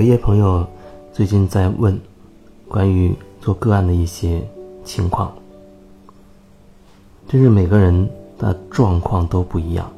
[0.00, 0.66] 有一些朋友
[1.12, 2.00] 最近在问
[2.66, 4.42] 关于做个案的一些
[4.82, 5.30] 情况，
[7.28, 8.08] 真是每个人
[8.38, 9.92] 的状况都不一样。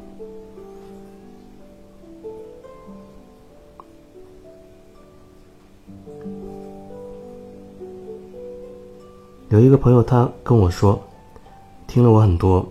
[9.47, 11.01] 有一个朋友他跟我说，
[11.87, 12.67] 听了我很多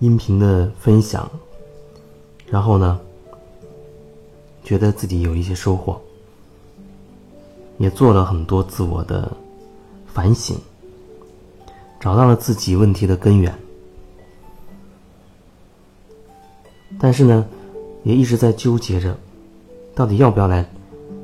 [0.00, 1.30] 音频的分享，
[2.48, 2.98] 然后呢，
[4.70, 6.00] 觉得自己有一些收获，
[7.78, 9.36] 也做了很多自我的
[10.06, 10.56] 反省，
[11.98, 13.52] 找到了自己问题的根源，
[17.00, 17.44] 但是呢，
[18.04, 19.18] 也一直在纠结着，
[19.92, 20.64] 到底要不要来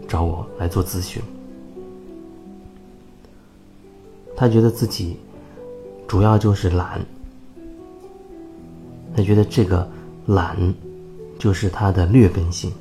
[0.09, 1.23] 找我来做咨询。
[4.34, 5.16] 他觉得自己
[6.09, 7.01] 主要就是懒，
[9.16, 9.88] 他觉得这个
[10.26, 10.74] 懒
[11.38, 12.73] 就是他的劣根性。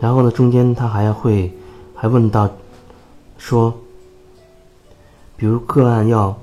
[0.00, 1.52] 然后呢，中间他还会
[1.94, 2.50] 还问到
[3.36, 3.74] 说，
[5.36, 6.36] 比如个案要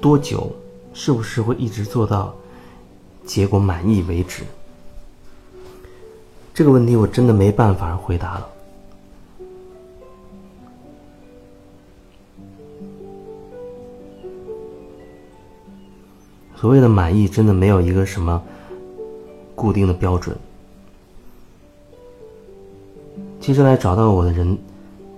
[0.00, 0.50] 多久，
[0.92, 2.34] 是不是会一直做到？
[3.24, 4.42] 结果满意为止，
[6.52, 8.48] 这个问题我真的没办法回答了。
[16.54, 18.42] 所谓的满意，真的没有一个什么
[19.54, 20.36] 固定的标准。
[23.44, 24.56] 其实来找到我的人，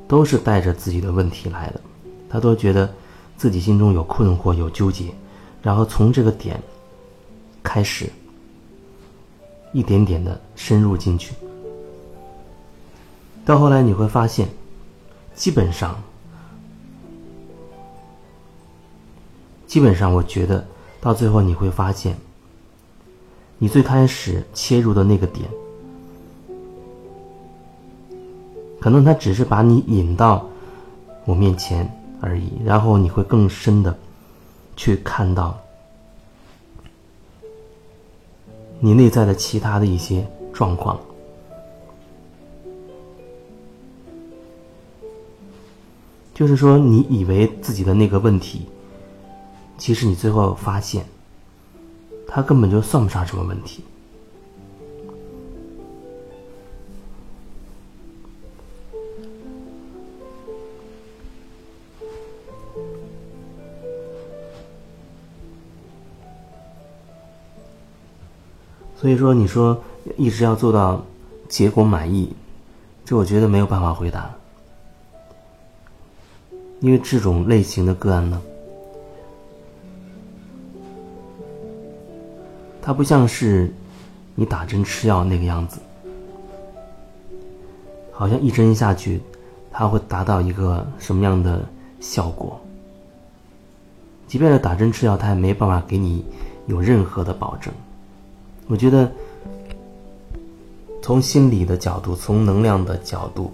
[0.08, 1.80] 都是带着自己的问题来的，
[2.28, 2.92] 他都觉得
[3.36, 5.14] 自己心中有困惑、有纠结，
[5.62, 6.60] 然后从这个点。
[7.62, 8.10] 开始，
[9.72, 11.34] 一点点的深入进去，
[13.44, 14.48] 到后来你会发现，
[15.36, 15.96] 基本上，
[19.68, 20.66] 基本上，我觉得
[21.00, 22.16] 到最后你会发现，
[23.58, 25.48] 你最开始切入的那个点，
[28.86, 30.48] 可能他只是把你引到
[31.24, 33.98] 我面前而已，然后你会更深的
[34.76, 35.58] 去看到。
[38.78, 41.00] 你内在的其他的一些状况，
[46.32, 48.66] 就是说，你以为自己的那个问题，
[49.76, 51.04] 其实你最后发现，
[52.28, 53.82] 它根本就算不上什么问题。
[69.06, 69.80] 所以说，你说
[70.16, 71.00] 一直要做到
[71.48, 72.34] 结果满意，
[73.04, 74.28] 这我觉得没有办法回答，
[76.80, 78.42] 因为这种类型的个案呢，
[82.82, 83.72] 它不像是
[84.34, 85.78] 你打针吃药那个样子，
[88.10, 89.20] 好像一针下去，
[89.70, 91.64] 它会达到一个什么样的
[92.00, 92.60] 效果？
[94.26, 96.24] 即便是打针吃药，它也没办法给你
[96.66, 97.72] 有任何的保证。
[98.68, 99.10] 我觉得，
[101.00, 103.52] 从心理的角度，从能量的角度，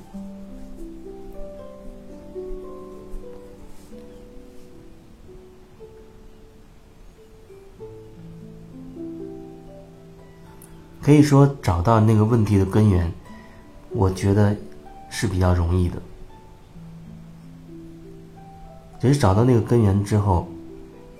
[11.02, 13.12] 可以说找到那个问题的根源，
[13.90, 14.56] 我觉得
[15.10, 16.00] 是比较容易的。
[18.98, 20.48] 只是找到那个根源之后，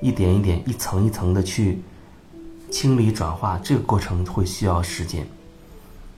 [0.01, 1.79] 一点一点、一层一层的去。
[2.73, 5.27] 清理转化这个过程会需要时间，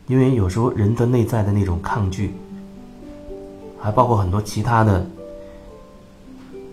[0.06, 2.32] 因为有时候人的内在的那种抗拒，
[3.78, 5.04] 还包括很多其他的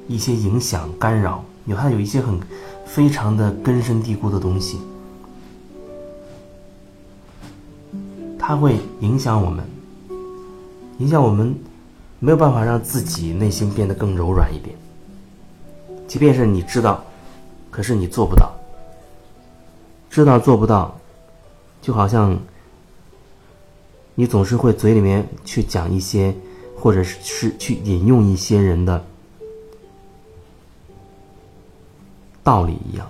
[0.08, 2.40] 一些影响干扰，有它有一些很
[2.86, 4.80] 非常的根深蒂固的东西，
[8.38, 9.66] 它会影响我们，
[11.00, 11.56] 影响我们
[12.20, 14.76] 没有办法让自己内心变得更柔软一点，
[16.08, 17.04] 即便是你知道，
[17.72, 18.54] 可是你做不到。
[20.12, 21.00] 知道做不到，
[21.82, 22.38] 就好像
[24.14, 26.36] 你总是会嘴里面去讲一些，
[26.78, 29.02] 或者是是去引用一些人的
[32.44, 33.10] 道理一样，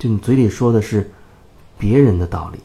[0.00, 1.08] 就你嘴里说的是
[1.78, 2.58] 别人的道理。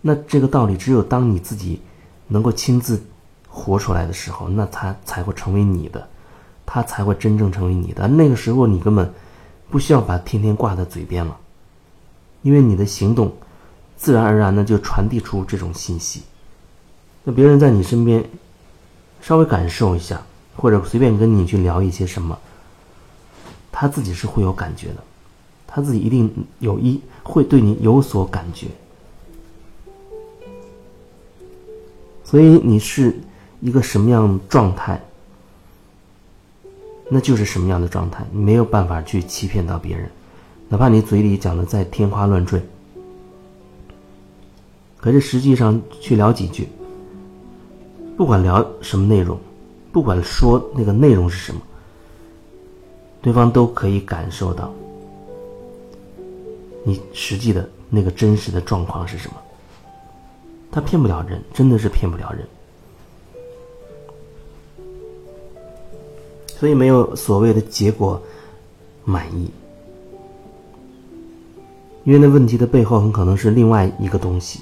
[0.00, 1.82] 那这个道理，只有当你自己
[2.28, 2.98] 能够亲自
[3.46, 6.08] 活出来的时候，那它才会成为你的，
[6.64, 8.08] 它才会真正成为你的。
[8.08, 9.12] 那个时候，你根本
[9.68, 11.38] 不需要把天天挂在嘴边了。
[12.42, 13.32] 因为你的行动，
[13.96, 16.22] 自然而然的就传递出这种信息。
[17.24, 18.24] 那别人在你身边，
[19.20, 20.22] 稍微感受一下，
[20.56, 22.38] 或者随便跟你去聊一些什么，
[23.72, 24.96] 他自己是会有感觉的，
[25.66, 28.68] 他自己一定有一会对你有所感觉。
[32.24, 33.16] 所以你是
[33.60, 35.00] 一个什么样状态，
[37.08, 40.10] 那就是什么样的状态，你没有办法去欺骗到别人，
[40.68, 42.60] 哪怕你嘴里讲的再天花乱坠，
[44.98, 46.68] 可是实际上去聊几句，
[48.16, 49.38] 不管聊什么内容，
[49.92, 51.60] 不管说那个内容是什么，
[53.22, 54.72] 对方都可以感受到
[56.82, 59.36] 你实际的那个真实的状况是什么。
[60.72, 62.46] 他骗不了人，真的是骗不了人。
[66.48, 68.20] 所以没有所谓的结果
[69.04, 69.50] 满意，
[72.06, 74.60] 因为那问题的背后很可能是另外一个东西，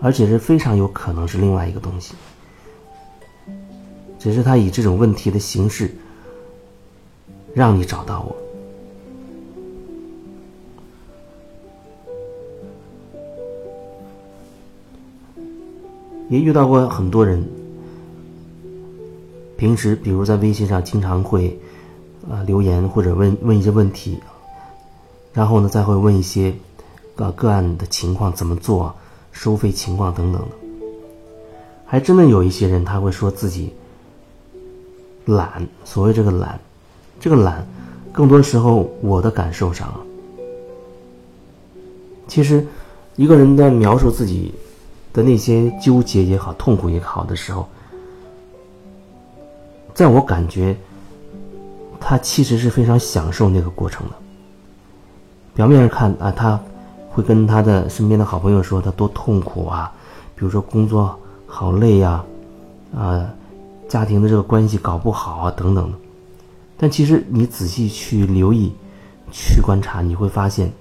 [0.00, 2.14] 而且是非常有可能是另外一个东西，
[4.18, 5.94] 只是他以这种问题的形式
[7.52, 8.34] 让你找到我。
[16.30, 17.46] 也遇到过很多人，
[19.58, 21.60] 平时比如在微信上经常会，
[22.30, 24.18] 呃留言或者问问一些问题，
[25.32, 26.54] 然后呢再会问一些，
[27.16, 28.94] 呃个案的情况怎么做，
[29.30, 30.48] 收费情况等等的，
[31.86, 33.72] 还真的有一些人他会说自己
[35.26, 36.58] 懒，所谓这个懒，
[37.20, 37.66] 这个懒，
[38.12, 39.92] 更多时候我的感受上，
[42.28, 42.66] 其实
[43.16, 44.52] 一个人在描述自己。
[45.14, 47.68] 的那些纠结也好，痛苦也好的时候，
[49.92, 50.74] 在我感觉，
[52.00, 54.14] 他其实是非常享受那个过程的。
[55.54, 56.58] 表面上看啊，他
[57.10, 59.92] 会跟他的身边的好朋友说他多痛苦啊，
[60.34, 62.24] 比如说工作好累呀，
[62.96, 63.28] 啊，
[63.88, 65.92] 家庭的这个关系搞不好啊等等。
[66.78, 68.72] 但其实你仔细去留意、
[69.30, 70.72] 去观察，你会发现，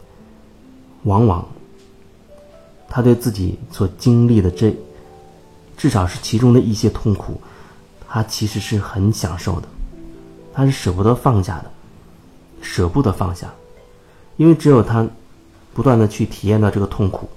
[1.04, 1.46] 往往。
[2.94, 4.76] 他对自己所经历的这，
[5.78, 7.40] 至少是其中的一些痛苦，
[8.08, 9.68] 他其实是很享受的，
[10.54, 11.72] 他是舍不得放下的，
[12.62, 13.48] 舍不得放下，
[14.42, 15.08] 因为只有他
[15.72, 17.30] 不断的去体验到这个痛苦，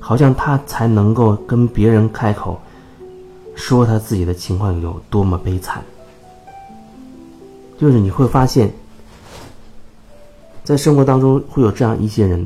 [0.00, 2.60] 好像他才能够跟别人开口
[3.54, 5.80] 说他自己的情况有多么悲惨。
[7.78, 8.72] 就是你会发现，
[10.64, 12.44] 在生活当中会有这样一些人。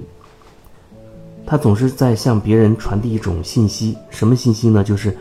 [1.47, 4.85] 他总是在向别人传递一种信息，什么信息呢？
[4.85, 5.17] 就是，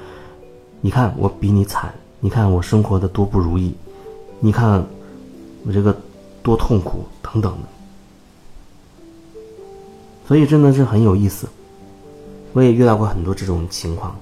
[0.81, 3.74] 你看我比你惨，你看我生活的多不如意，
[4.42, 4.86] 你看
[5.66, 5.95] 我这个
[6.44, 7.75] 多痛苦等等的。
[10.27, 11.48] 所以真的是很有意思，
[12.54, 14.16] 我也遇到过很多这种情况，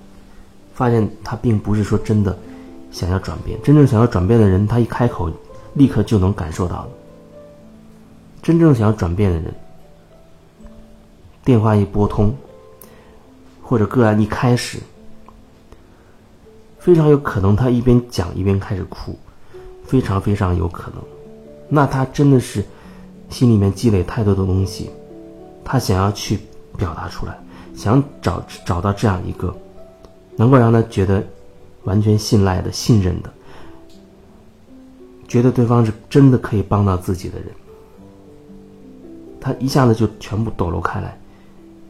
[0.73, 2.37] 发现他并不是说真的
[2.91, 5.31] 想要转变，真正想要转变的人，他一开口，
[5.75, 6.87] 立刻就能感受到
[8.41, 9.53] 真正想要转变的人。
[11.45, 12.33] 电话一拨通，
[13.61, 14.79] 或者个案一开始，
[16.79, 19.17] 非常有可能他一边讲一边开始哭，
[19.85, 21.01] 非常非常有可能。
[21.69, 22.63] 那他真的是
[23.29, 24.89] 心里面积累太多的东西，
[25.63, 26.39] 他想要去
[26.77, 27.37] 表达出来，
[27.75, 29.55] 想找找到这样一个
[30.35, 31.23] 能够让他觉得
[31.83, 33.33] 完全信赖的、信任的，
[35.27, 37.47] 觉得对方是真的可以帮到自己的人，
[39.39, 41.17] 他一下子就全部抖落开来。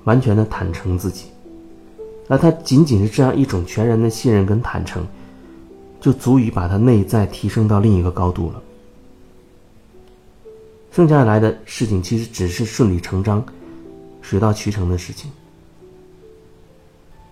[0.05, 1.27] 完全的坦诚自己，
[2.27, 5.01] 而他仅仅是这样一种全然的信任跟坦诚，
[6.01, 8.61] 就足以把他内在提升到另一个高度了。
[10.91, 13.41] 剩下来的事情其实只是顺理成章、
[14.23, 15.29] 水到渠成的事情。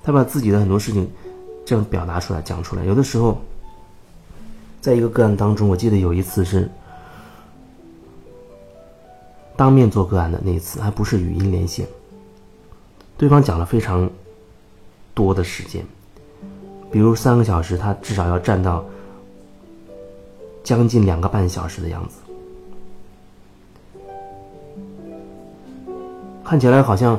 [0.03, 1.09] 他把自己的很多事情
[1.65, 3.39] 这样表达出来、讲出来，有的时候，
[4.79, 6.69] 在一个个案当中，我记得有一次是
[9.55, 11.87] 当面做个案的那一次，还不是语音连线。
[13.15, 14.09] 对方讲了非常
[15.13, 15.85] 多的时间，
[16.91, 18.83] 比如三个小时，他至少要站到
[20.63, 22.20] 将近两个半小时的样子，
[26.51, 27.17] 看起来好像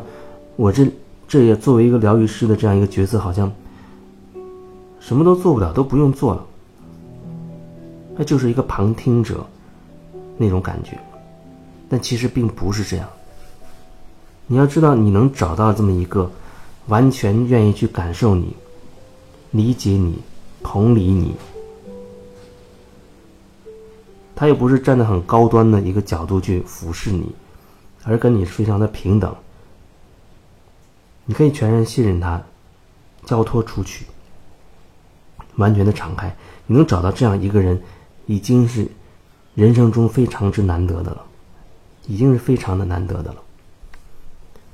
[0.57, 0.87] 我这
[1.27, 3.51] 这也作为一个疗愈师的这样一个角色，好像
[5.01, 6.45] 什么都做不了，都不用做了，
[8.15, 9.43] 那就是一个旁听者
[10.37, 10.99] 那种感觉，
[11.89, 13.09] 但其实并不是这样。
[14.49, 16.31] 你要知道，你能找到这么一个
[16.89, 18.55] 完全愿意去感受你、
[19.51, 20.19] 理解你、
[20.63, 21.35] 同理你，
[24.37, 27.25] 他又不是站在很高端的一个角度去俯视你，
[28.05, 29.35] 而跟你非常的平等，
[31.25, 32.43] 你可以全然信任他，
[33.25, 34.07] 交托出去，
[35.57, 36.35] 完全的敞开。
[36.67, 37.81] 你能找到这样一个人，
[38.27, 38.89] 已经是
[39.55, 41.25] 人生中非常之难得的了，
[42.07, 43.43] 已经是非常的难得的了。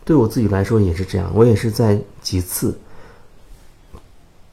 [0.04, 2.78] 对我自己来说也是这样，我也是在几次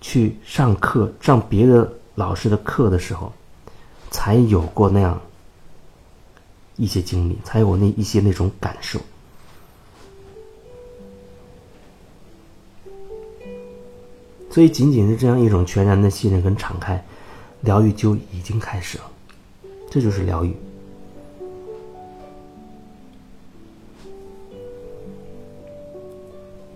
[0.02, 3.32] 去上课上别的老师的课的时候，
[4.12, 5.22] 才有过那样
[6.78, 9.00] 一些经历，才有那一些那种感受。
[14.50, 17.04] 所以，仅仅是这样一种全然的信任跟敞开，
[17.62, 19.04] 疗愈就已经开始了。
[19.90, 20.56] 这就是疗愈。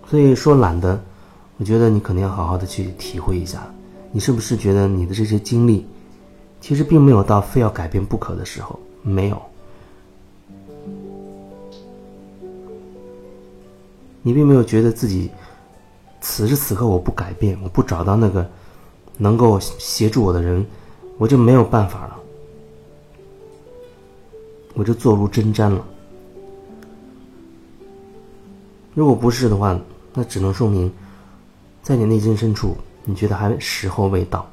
[0.06, 1.02] 所以说懒得，
[1.56, 3.72] 我觉得你可能要好好的去体会一下。
[4.12, 5.86] 你是不是觉得你的这些经历，
[6.60, 8.78] 其实并没有到非要改变不可的时候？
[9.02, 9.40] 没有，
[14.22, 15.30] 你并没有觉得自己。
[16.22, 18.46] 此时此刻，我不改变，我不找到那个
[19.16, 20.66] 能够协助我的人，
[21.16, 22.20] 我就没有办法了，
[24.74, 25.82] 我就坐如针毡了。
[28.92, 29.80] 如果不是的话，
[30.12, 30.92] 那只能说明，
[31.82, 34.46] 在你内心深处，你觉得还时候未到。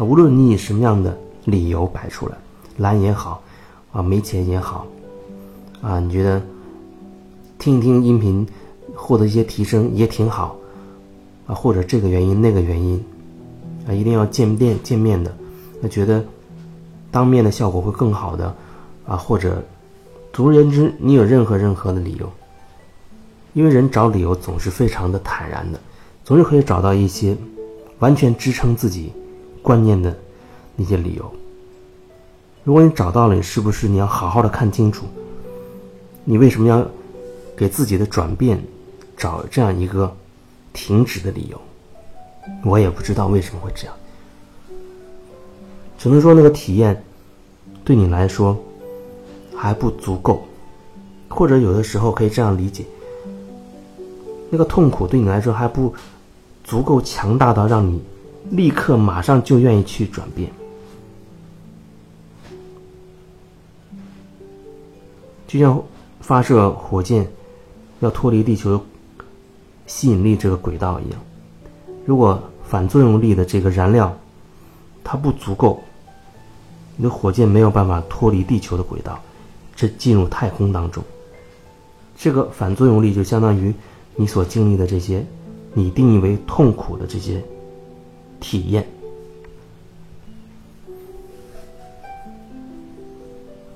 [0.00, 2.36] 无论你以什么样的理由摆出来，
[2.78, 3.40] 懒也好，
[3.92, 4.84] 啊，没钱也好，
[5.80, 6.42] 啊，你觉得
[7.56, 8.44] 听一听音频，
[8.98, 10.56] 获得一些提升也挺好。
[11.46, 13.02] 啊，或者这个原因那个原因，
[13.86, 15.34] 啊，一定要见面见面的，
[15.80, 16.22] 那觉得
[17.10, 18.54] 当面的效果会更好的，
[19.06, 19.64] 啊，或者
[20.30, 22.30] 总而言之，你有任何任何的理由，
[23.54, 25.80] 因为人找理由总是非常的坦然的，
[26.22, 27.34] 总是可以找到一些
[28.00, 29.10] 完全支撑自己
[29.62, 30.14] 观念的
[30.76, 31.32] 那些理由。
[32.62, 35.06] 如果你找到了，你是不是你要好好的看清楚，
[36.24, 36.86] 你为什么要
[37.56, 38.62] 给自己的转变
[39.18, 40.16] 找这样一个？
[40.74, 41.60] 停止的理由，
[42.62, 43.96] 我也不知道为什么会这样。
[45.98, 47.02] 只能说那个体验
[47.84, 48.56] 对你来说
[49.56, 50.46] 还不足够，
[51.26, 52.84] 或者有的时候可以这样理解：
[54.50, 55.92] 那个痛苦对你来说还不
[56.62, 58.00] 足够强大到让你
[58.50, 60.48] 立刻马上就愿意去转变。
[65.48, 65.82] 就像
[66.20, 67.26] 发射火箭
[67.98, 68.80] 要脱离地球。
[69.88, 71.20] 吸引力这个轨道一样，
[72.04, 74.16] 如果反作用力的这个燃料
[75.02, 75.82] 它不足够，
[76.96, 79.18] 你的火箭没有办法脱离地球的轨道，
[79.74, 81.02] 这进入太空当中。
[82.16, 83.74] 这个反作用力就相当于
[84.14, 85.24] 你所经历的这些，
[85.72, 87.42] 你定义为痛苦的这些
[88.38, 88.86] 体验。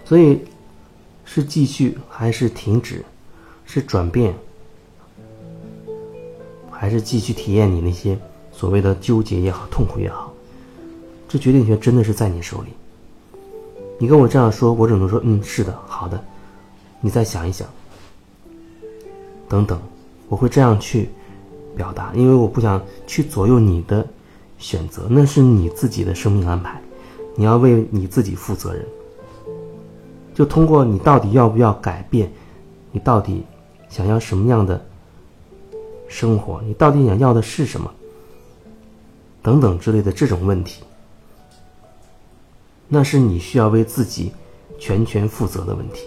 [0.04, 0.40] 所以，
[1.25, 3.02] 是继续还是停止？
[3.64, 4.35] 是转变？
[6.82, 8.18] 还是继续体验你那些
[8.50, 10.32] 所谓的纠结也好、痛苦也好，
[11.28, 12.70] 这决定权真的是在你手里。
[14.00, 16.20] 你跟我这样说，我只能说，嗯，是的，好的，
[17.00, 17.68] 你再想一想，
[19.48, 19.80] 等等，
[20.28, 21.08] 我会这样去
[21.76, 24.04] 表达，因为我不想去左右你的
[24.58, 26.82] 选择，那是你自己的生命安排，
[27.36, 28.84] 你要为你自己负责任。
[30.34, 32.28] 就通过你到底要不要改变，
[32.90, 33.44] 你到底
[33.88, 34.84] 想要什么样的？
[36.12, 37.90] 生活，你到底想要的是什么？
[39.42, 40.85] 等等之类的这种问题，
[42.87, 44.31] 那是你需要为自己
[44.78, 46.02] 全权负责的问题。